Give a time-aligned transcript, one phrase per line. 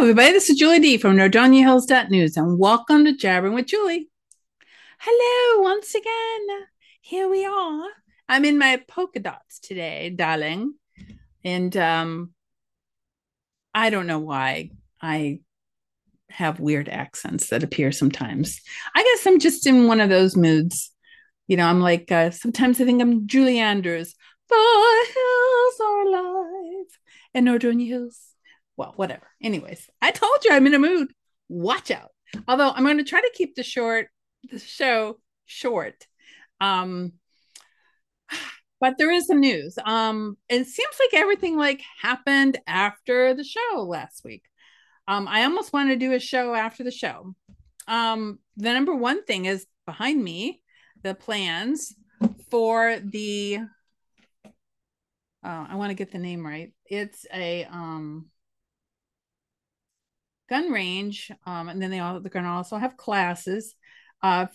[0.00, 0.32] everybody.
[0.32, 4.08] This is Julie D from Nordonia Hills News, and welcome to Jabbering with Julie.
[4.98, 6.66] Hello, once again.
[7.02, 7.86] Here we are.
[8.26, 10.72] I'm in my polka dots today, darling.
[11.44, 12.30] And um
[13.74, 14.70] I don't know why
[15.02, 15.40] I
[16.30, 18.58] have weird accents that appear sometimes.
[18.96, 20.92] I guess I'm just in one of those moods.
[21.46, 24.14] You know, I'm like uh, sometimes I think I'm Julie Andrews.
[24.48, 26.86] The hills are alive
[27.34, 28.29] and Nordonia Hills
[28.80, 29.26] well, whatever.
[29.42, 31.12] Anyways, I told you I'm in a mood.
[31.50, 32.12] Watch out.
[32.48, 34.08] Although I'm going to try to keep the short,
[34.50, 36.06] the show short.
[36.62, 37.12] Um,
[38.80, 39.76] but there is some news.
[39.84, 44.44] Um, it seems like everything like happened after the show last week.
[45.06, 47.34] Um, I almost wanted to do a show after the show.
[47.86, 50.62] Um, the number one thing is behind me,
[51.02, 51.94] the plans
[52.50, 53.58] for the.
[55.44, 56.72] Uh, I want to get the name right.
[56.86, 58.30] It's a um
[60.50, 63.74] gun range, um, and then they all they're going to also have classes.
[64.22, 64.46] Uh,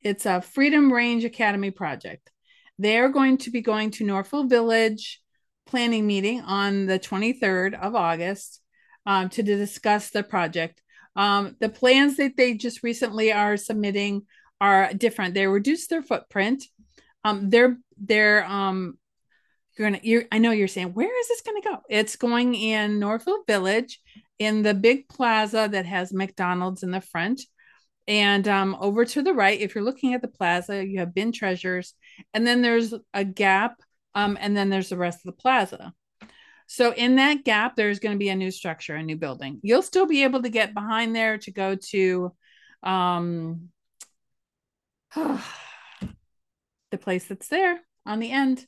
[0.00, 2.30] it's a Freedom Range Academy project.
[2.78, 5.20] They're going to be going to Northfield Village
[5.66, 8.60] planning meeting on the 23rd of August
[9.06, 10.80] um, to discuss the project.
[11.16, 14.22] Um, the plans that they just recently are submitting
[14.60, 15.34] are different.
[15.34, 16.64] They reduced their footprint.
[17.24, 18.98] Um, they're they're um,
[19.80, 21.78] you're gonna you're I know you're saying where is this gonna go?
[21.88, 23.98] It's going in Northfield Village
[24.38, 27.40] in the big plaza that has McDonald's in the front.
[28.06, 31.32] And um, over to the right, if you're looking at the plaza, you have bin
[31.32, 31.94] treasures,
[32.34, 33.80] and then there's a gap,
[34.14, 35.92] um, and then there's the rest of the plaza.
[36.66, 39.60] So in that gap, there's going to be a new structure, a new building.
[39.62, 42.34] You'll still be able to get behind there to go to
[42.82, 43.68] um,
[45.14, 45.38] the
[46.98, 48.66] place that's there on the end,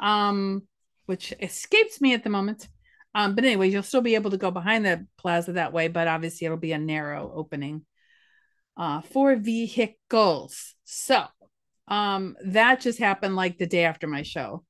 [0.00, 0.62] um,
[1.06, 2.68] which escapes me at the moment.
[3.14, 6.08] Um, but anyway, you'll still be able to go behind the plaza that way, but
[6.08, 7.84] obviously it'll be a narrow opening
[8.76, 10.74] uh, for vehicles.
[10.84, 11.24] So
[11.88, 14.64] um, that just happened like the day after my show.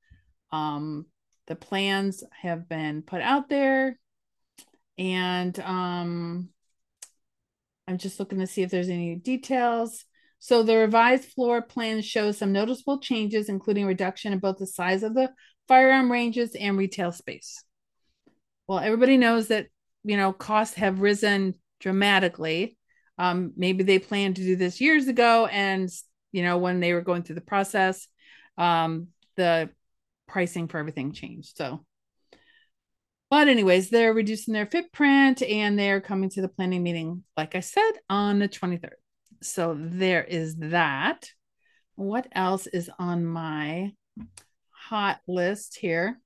[0.53, 1.07] Um,
[1.47, 3.99] the plans have been put out there,
[4.97, 6.49] and um,
[7.87, 10.05] I'm just looking to see if there's any details.
[10.41, 15.03] So the revised floor plan shows some noticeable changes, including reduction in both the size
[15.03, 15.31] of the
[15.69, 17.63] firearm ranges and retail space
[18.71, 19.67] well, everybody knows that,
[20.05, 22.79] you know, costs have risen dramatically.
[23.19, 25.91] Um, maybe they planned to do this years ago, and,
[26.31, 28.07] you know, when they were going through the process,
[28.57, 29.71] um, the
[30.29, 31.57] pricing for everything changed.
[31.57, 31.85] So,
[33.29, 37.61] but, anyways, they're reducing their footprint and they're coming to the planning meeting, like I
[37.61, 38.91] said, on the 23rd.
[39.43, 41.31] So, there is that.
[41.97, 43.93] What else is on my
[44.71, 46.21] hot list here?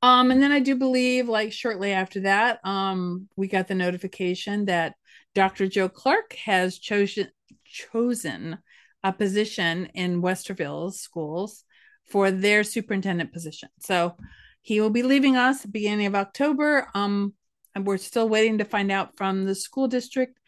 [0.00, 4.66] Um, and then I do believe, like shortly after that, um, we got the notification
[4.66, 4.94] that
[5.34, 5.66] Dr.
[5.66, 7.28] Joe Clark has chosen
[7.64, 8.58] chosen
[9.04, 11.64] a position in Westerville schools
[12.10, 13.68] for their superintendent position.
[13.80, 14.16] So
[14.62, 16.88] he will be leaving us beginning of October.
[16.94, 17.34] Um,
[17.74, 20.38] and we're still waiting to find out from the school district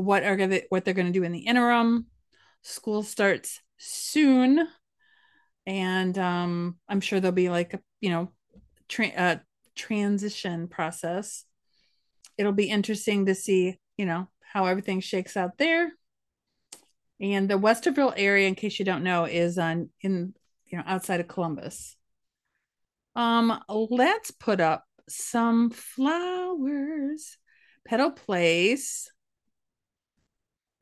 [0.00, 2.06] what are they, what they're going to do in the interim.
[2.62, 4.66] School starts soon,
[5.66, 8.32] and um, I'm sure there'll be like a you know
[8.88, 9.36] tra- uh,
[9.74, 11.44] transition process.
[12.36, 15.92] It'll be interesting to see, you know, how everything shakes out there.
[17.20, 20.34] And the Westerville area, in case you don't know, is on in
[20.66, 21.96] you know outside of Columbus.
[23.16, 27.36] Um, let's put up some flowers.
[27.86, 29.10] Petal Place.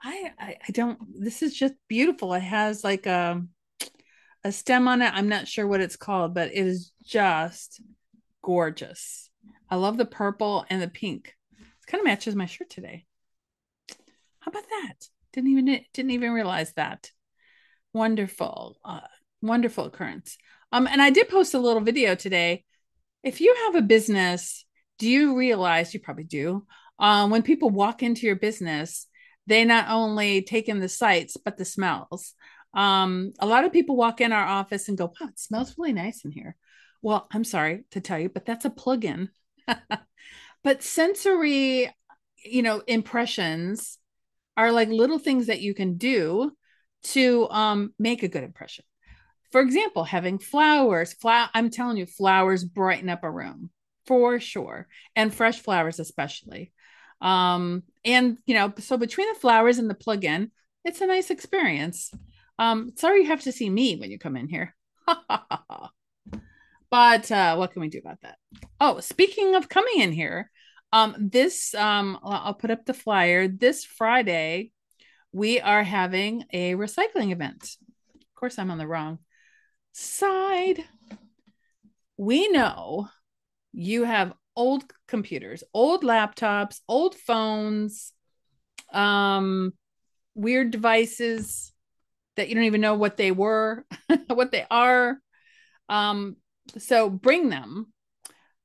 [0.02, 0.98] I, I I don't.
[1.20, 2.32] This is just beautiful.
[2.34, 3.42] It has like a
[4.44, 5.12] a stem on it.
[5.12, 7.80] I'm not sure what it's called, but it is just
[8.42, 9.30] gorgeous.
[9.70, 11.34] I love the purple and the pink.
[11.58, 13.06] It kind of matches my shirt today.
[14.40, 15.08] How about that?
[15.32, 17.10] Didn't even didn't even realize that.
[17.92, 19.00] Wonderful, uh,
[19.42, 20.38] wonderful occurrence.
[20.72, 22.64] Um, and I did post a little video today.
[23.22, 24.64] If you have a business,
[24.98, 26.66] do you realize you probably do?
[26.98, 29.06] Um, when people walk into your business,
[29.48, 32.34] they not only take in the sights but the smells.
[32.74, 35.92] Um, a lot of people walk in our office and go, "Wow, it smells really
[35.92, 36.56] nice in here."
[37.02, 39.30] Well, I'm sorry to tell you, but that's a plug-in.
[40.64, 41.90] but sensory,
[42.44, 43.98] you know, impressions
[44.56, 46.52] are like little things that you can do
[47.04, 48.84] to um, make a good impression.
[49.52, 53.70] For example, having flowers, flower, I'm telling you, flowers brighten up a room
[54.06, 56.72] for sure, and fresh flowers especially.
[57.20, 60.50] Um, and you know, so between the flowers and the plug-in,
[60.84, 62.12] it's a nice experience.
[62.58, 64.74] Um, sorry you have to see me when you come in here.
[66.90, 68.38] But uh, what can we do about that?
[68.80, 70.50] Oh, speaking of coming in here,
[70.90, 73.46] Um, this um, I'll put up the flyer.
[73.46, 74.72] This Friday,
[75.32, 77.76] we are having a recycling event.
[78.14, 79.18] Of course, I'm on the wrong
[79.92, 80.82] side.
[82.16, 83.08] We know
[83.72, 88.12] you have old computers, old laptops, old phones,
[88.92, 89.72] um,
[90.34, 91.72] weird devices
[92.36, 93.86] that you don't even know what they were,
[94.26, 95.18] what they are.
[95.88, 96.36] Um,
[96.76, 97.92] so bring them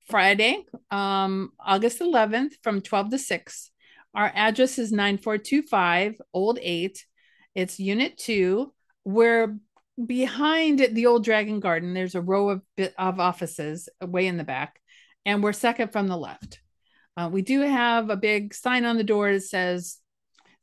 [0.10, 3.72] Friday, um, August 11th from 12 to 6.
[4.16, 7.06] Our address is 9425 Old 8.
[7.54, 8.74] It's Unit 2.
[9.06, 9.58] We're
[10.04, 11.94] behind the old Dragon Garden.
[11.94, 12.62] There's a row of,
[12.98, 14.80] of offices way in the back,
[15.26, 16.60] and we're second from the left.
[17.16, 19.98] Uh, we do have a big sign on the door that says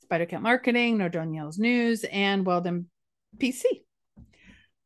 [0.03, 2.91] Spider Cat Marketing, Nordonia Hills News, and Weldon
[3.39, 3.65] PC.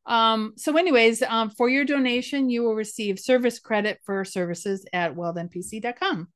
[0.07, 5.15] Um, so, anyways, um, for your donation, you will receive service credit for services at
[5.15, 6.29] weldonpc.com.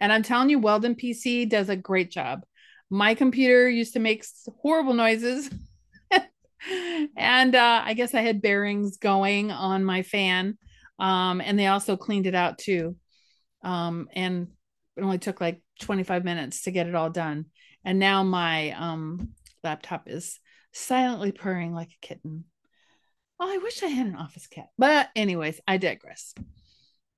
[0.00, 2.44] And I'm telling you, Weldon PC does a great job.
[2.90, 4.24] My computer used to make
[4.60, 5.50] horrible noises.
[7.16, 10.58] and uh, I guess I had bearings going on my fan.
[10.98, 12.96] Um, and they also cleaned it out too.
[13.62, 14.48] Um, and
[14.96, 17.46] it only took like 25 minutes to get it all done.
[17.84, 19.30] And now my um,
[19.62, 20.40] laptop is
[20.72, 22.44] silently purring like a kitten.
[23.38, 24.68] Oh, I wish I had an office cat.
[24.78, 26.34] But, anyways, I digress.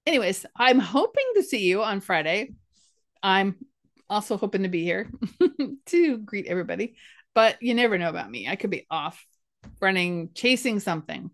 [0.06, 2.54] Anyways, I'm hoping to see you on Friday.
[3.22, 3.56] I'm
[4.10, 5.10] also hoping to be here
[5.86, 6.96] to greet everybody,
[7.34, 8.48] but you never know about me.
[8.48, 9.24] I could be off
[9.80, 11.30] running, chasing something.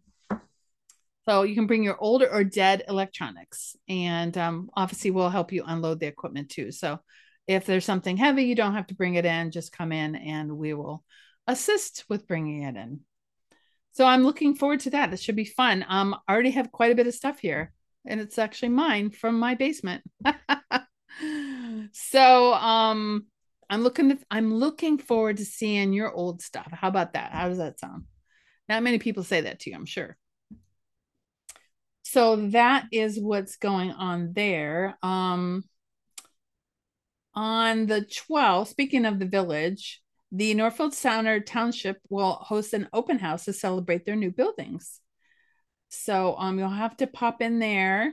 [1.27, 5.65] So you can bring your older or dead electronics, and um, obviously we'll help you
[5.67, 6.71] unload the equipment too.
[6.71, 6.99] So
[7.47, 9.51] if there's something heavy, you don't have to bring it in.
[9.51, 11.03] Just come in, and we will
[11.47, 13.01] assist with bringing it in.
[13.93, 15.13] So I'm looking forward to that.
[15.13, 15.85] It should be fun.
[15.89, 17.73] Um, I already have quite a bit of stuff here,
[18.07, 20.03] and it's actually mine from my basement.
[21.93, 23.27] so um,
[23.71, 26.69] I'm looking to, I'm looking forward to seeing your old stuff.
[26.73, 27.33] How about that?
[27.33, 28.05] How does that sound?
[28.69, 30.17] Not many people say that to you, I'm sure.
[32.15, 34.97] So that is what's going on there.
[35.03, 35.65] Um,
[37.35, 40.01] on the 12th, speaking of the village,
[40.31, 45.01] the Northfield Center Township will host an open house to celebrate their new buildings.
[45.89, 48.13] So um you'll have to pop in there.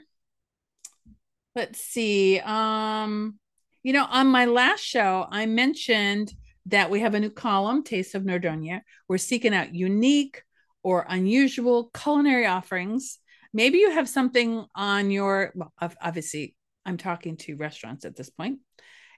[1.55, 2.39] Let's see.
[2.39, 3.37] Um
[3.83, 6.33] you know, on my last show, I mentioned
[6.65, 8.81] that we have a new column, Taste of Nordonia.
[9.07, 10.41] We're seeking out unique
[10.81, 13.19] or unusual culinary offerings.
[13.53, 16.55] Maybe you have something on your well, obviously
[16.85, 18.59] I'm talking to restaurants at this point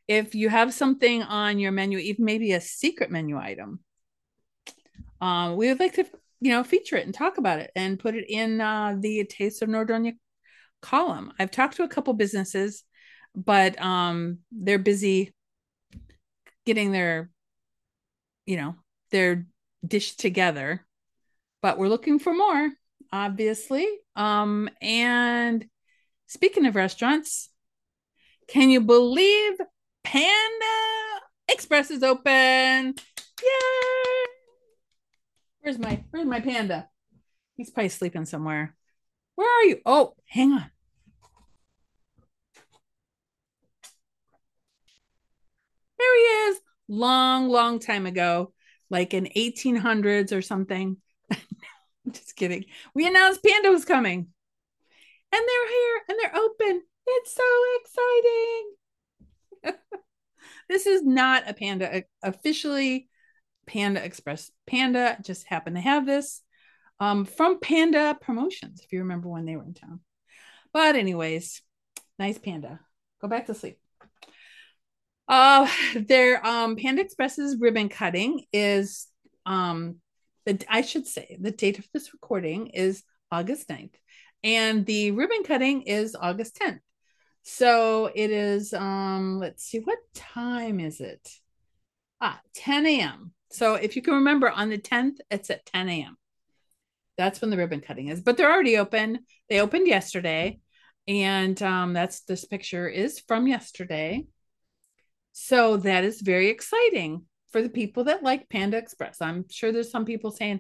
[0.08, 3.80] if you have something on your menu, even maybe a secret menu item,
[5.22, 6.06] um, we would like to,
[6.42, 9.62] you know, feature it and talk about it and put it in uh, the Taste
[9.62, 10.14] of Nordonia
[10.82, 11.32] column.
[11.40, 12.84] I've talked to a couple businesses,
[13.34, 15.34] but um, they're busy
[16.66, 17.30] getting their,
[18.46, 18.76] you know,
[19.12, 19.48] their
[19.86, 20.86] dish together.
[21.62, 22.70] But we're looking for more,
[23.14, 23.88] obviously.
[24.18, 25.66] Um, and
[26.28, 27.50] speaking of restaurants,
[28.50, 29.54] can you believe
[30.04, 30.84] Panda
[31.48, 32.96] Express is open.
[33.42, 34.26] Yay!
[35.62, 36.90] Where's my where's my panda?
[37.56, 38.76] He's probably sleeping somewhere.
[39.36, 39.82] Where are you?
[39.86, 40.72] Oh, hang on.
[46.00, 46.60] There he is.
[46.88, 48.54] Long, long time ago,
[48.90, 50.98] like in 1800s or something.
[52.12, 52.66] Just kidding.
[52.94, 54.28] We announced Panda was coming.
[55.32, 56.82] And they're here and they're open.
[57.08, 57.44] It's so
[59.64, 59.80] exciting.
[60.70, 63.10] this is not a Panda officially
[63.66, 64.52] Panda Express.
[64.68, 66.42] Panda just happened to have this
[67.00, 70.02] um, from Panda Promotions, if you remember when they were in town.
[70.72, 71.62] But, anyways,
[72.20, 72.80] nice Panda.
[73.22, 73.80] Go back to sleep.
[75.28, 79.08] Uh, their um, Panda Express's ribbon cutting is
[79.46, 79.98] um,
[80.46, 83.96] the I should say the date of this recording is August 9th,
[84.44, 86.80] and the ribbon cutting is August 10th.
[87.44, 91.30] So it is um let's see what time is it?
[92.22, 93.34] Ah, 10 a.m.
[93.52, 96.18] So if you can remember on the 10th, it's at 10 a.m.
[97.18, 98.22] That's when the ribbon cutting is.
[98.22, 99.20] But they're already open.
[99.50, 100.60] They opened yesterday.
[101.08, 104.26] And um, that's this picture is from yesterday.
[105.34, 109.22] So that is very exciting for the people that like Panda Express.
[109.22, 110.60] I'm sure there's some people saying,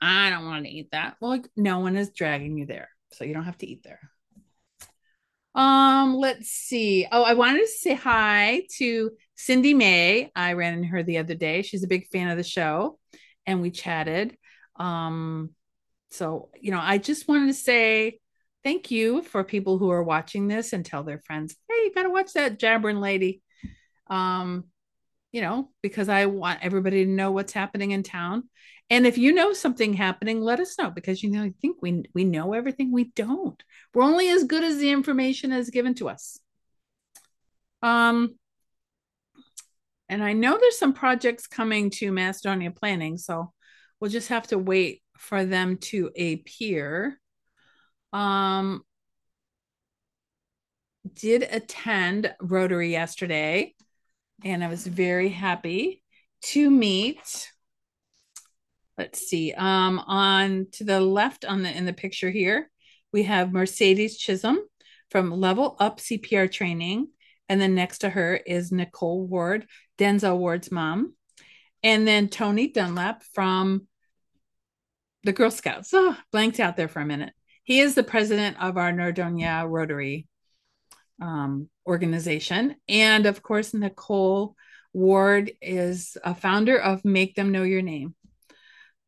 [0.00, 1.16] I don't want to eat that.
[1.20, 2.88] Well, no one is dragging you there.
[3.12, 4.00] So you don't have to eat there.
[5.54, 7.06] Um, let's see.
[7.10, 10.32] Oh, I wanted to say hi to Cindy May.
[10.34, 11.62] I ran into her the other day.
[11.62, 12.98] She's a big fan of the show
[13.46, 14.36] and we chatted.
[14.76, 15.50] Um,
[16.10, 18.18] so you know, I just wanted to say
[18.64, 22.04] thank you for people who are watching this and tell their friends, hey, you got
[22.04, 23.42] to watch that jabbering lady.
[24.08, 24.64] Um,
[25.32, 28.48] you know, because I want everybody to know what's happening in town.
[28.90, 32.04] And if you know something happening, let us know because you know, I think we
[32.14, 32.92] we know everything.
[32.92, 33.60] We don't.
[33.94, 36.38] We're only as good as the information is given to us.
[37.82, 38.36] Um,
[40.08, 43.52] and I know there's some projects coming to Macedonia Planning, so
[43.98, 47.18] we'll just have to wait for them to appear.
[48.12, 48.82] Um,
[51.14, 53.74] did attend Rotary yesterday,
[54.44, 56.02] and I was very happy
[56.42, 57.50] to meet.
[58.98, 59.52] Let's see.
[59.52, 62.70] Um, on to the left on the in the picture here,
[63.12, 64.58] we have Mercedes Chisholm
[65.10, 67.08] from Level Up CPR Training,
[67.48, 69.66] and then next to her is Nicole Ward,
[69.98, 71.14] Denzel Ward's mom,
[71.82, 73.86] and then Tony Dunlap from
[75.24, 75.90] the Girl Scouts.
[75.92, 77.32] Oh, blanked out there for a minute.
[77.64, 80.26] He is the president of our Nordonia Rotary
[81.22, 82.76] um, organization.
[82.88, 84.56] And of course, Nicole
[84.92, 88.14] Ward is a founder of Make Them Know Your Name.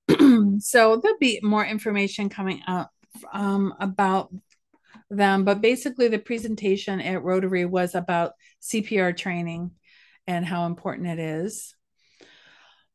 [0.60, 2.90] so there'll be more information coming up
[3.32, 4.32] um, about
[5.10, 5.44] them.
[5.44, 9.72] But basically, the presentation at Rotary was about CPR training
[10.26, 11.74] and how important it is.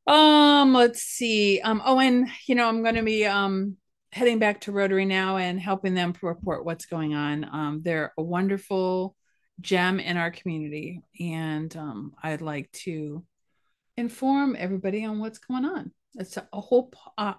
[0.07, 1.61] Um, let's see.
[1.61, 3.77] Um, oh, and you know, I'm going to be um
[4.11, 7.43] heading back to Rotary now and helping them report what's going on.
[7.43, 9.15] Um, they're a wonderful
[9.61, 13.23] gem in our community, and um, I'd like to
[13.97, 15.91] inform everybody on what's going on.
[16.15, 17.33] It's a, whole, uh,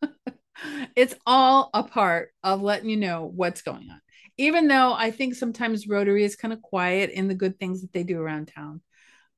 [0.96, 4.00] it's all a part of letting you know what's going on.
[4.36, 7.92] Even though I think sometimes Rotary is kind of quiet in the good things that
[7.92, 8.80] they do around town,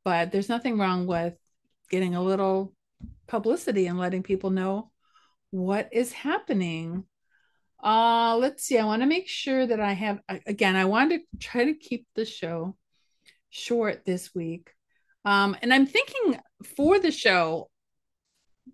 [0.05, 1.35] but there's nothing wrong with
[1.91, 2.75] getting a little
[3.27, 4.91] publicity and letting people know
[5.57, 7.05] what is happening.
[7.83, 8.79] Uh, let's see.
[8.79, 12.07] I want to make sure that I have again, I want to try to keep
[12.15, 12.77] the show
[13.49, 14.71] short this week.
[15.25, 16.39] Um, and I'm thinking
[16.77, 17.71] for the show,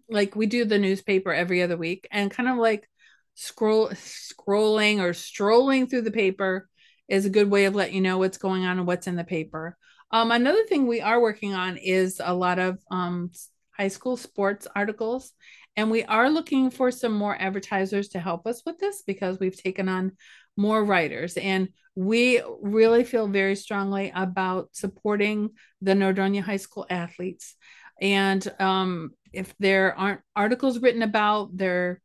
[0.08, 2.88] like we do the newspaper every other week, and kind of like
[3.34, 6.68] scroll scrolling or strolling through the paper
[7.08, 9.24] is a good way of letting you know what's going on and what's in the
[9.24, 9.76] paper.
[10.10, 13.30] Um, another thing we are working on is a lot of um,
[13.70, 15.32] high school sports articles.
[15.76, 19.60] And we are looking for some more advertisers to help us with this because we've
[19.60, 20.12] taken on
[20.56, 21.36] more writers.
[21.36, 25.50] And we really feel very strongly about supporting
[25.80, 27.54] the Nordonia High School athletes.
[28.00, 32.00] And um, if there aren't articles written about their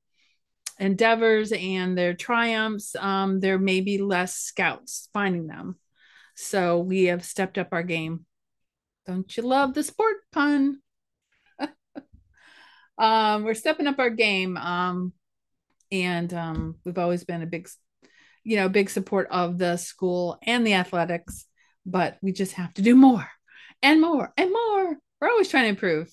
[0.80, 5.78] endeavors and their triumphs, um, there may be less scouts finding them.
[6.36, 8.26] So we have stepped up our game.
[9.08, 10.82] Don't you love the sport pun?
[12.98, 14.58] Um, we're stepping up our game.
[14.58, 15.14] Um,
[15.92, 17.70] and um, we've always been a big,
[18.44, 21.46] you know, big support of the school and the athletics,
[21.86, 23.28] but we just have to do more
[23.82, 24.98] and more and more.
[25.20, 26.12] We're always trying to improve.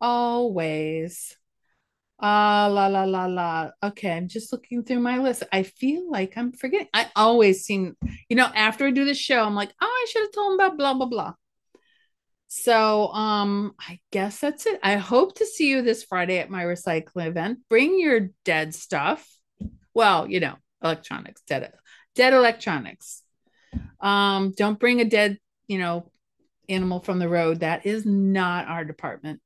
[0.00, 1.36] Always.
[2.20, 3.70] Ah, uh, la la la la.
[3.82, 5.42] Okay, I'm just looking through my list.
[5.52, 6.88] I feel like I'm forgetting.
[6.94, 7.96] I always seem,
[8.28, 10.60] you know, after I do the show, I'm like, oh, I should have told him
[10.60, 11.34] about blah blah blah.
[12.56, 14.78] So, um, I guess that's it.
[14.80, 17.58] I hope to see you this Friday at my recycling event.
[17.68, 19.26] Bring your dead stuff.
[19.92, 21.72] Well, you know, electronics, dead,
[22.14, 23.22] dead electronics.
[24.00, 26.12] Um, don't bring a dead, you know,
[26.68, 27.60] animal from the road.
[27.60, 29.40] That is not our department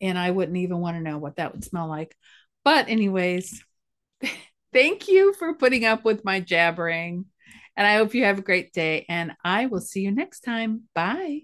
[0.00, 2.16] and I wouldn't even want to know what that would smell like.
[2.64, 3.64] But, anyways,
[4.72, 7.26] thank you for putting up with my jabbering.
[7.76, 9.06] And I hope you have a great day.
[9.08, 10.88] And I will see you next time.
[10.94, 11.42] Bye.